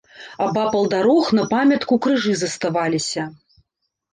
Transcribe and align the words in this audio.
Абапал 0.45 0.87
дарог 0.93 1.25
на 1.39 1.43
памятку 1.51 1.93
крыжы 2.07 2.33
заставаліся. 2.41 3.31